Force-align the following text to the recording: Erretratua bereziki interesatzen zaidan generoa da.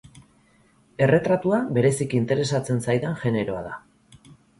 Erretratua 1.07 1.59
bereziki 1.75 2.19
interesatzen 2.21 2.81
zaidan 2.87 3.15
generoa 3.25 3.61
da. 3.69 3.77